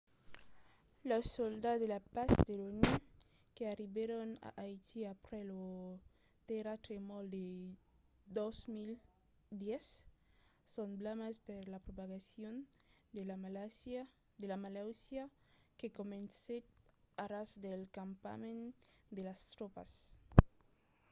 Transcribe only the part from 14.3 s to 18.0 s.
de la malautiá que comencèt a ras del